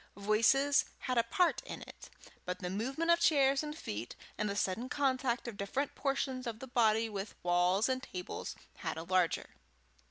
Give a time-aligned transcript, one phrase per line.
[0.17, 2.09] Voices had a part in it,
[2.43, 6.57] but the movement of chairs and feet and the sudden contact of different portions of
[6.57, 9.51] the body with walls and tables, had a larger.